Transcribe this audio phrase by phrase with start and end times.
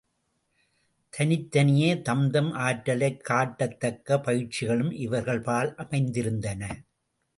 [1.09, 6.71] தனித் தனியே தம் தம் ஆற்றலைக் காட்டத்தக்க பயிற்சிகளும் இவர்கள் பால் அமைந்திருந்தன.